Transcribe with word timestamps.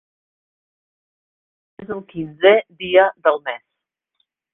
És 1.83 1.91
el 1.95 2.01
quinzè 2.13 2.53
dia 2.81 3.05
del 3.29 3.37
mes. 3.51 3.63